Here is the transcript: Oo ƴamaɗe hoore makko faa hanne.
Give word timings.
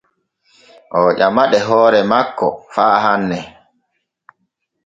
Oo 0.97 1.09
ƴamaɗe 1.17 1.57
hoore 1.67 1.99
makko 2.11 2.47
faa 2.73 2.95
hanne. 3.03 3.37